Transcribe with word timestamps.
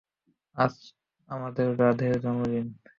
আজ 0.55 0.75
আমাদের 1.29 1.67
রাধের 1.79 2.15
জন্মদিন। 2.23 2.65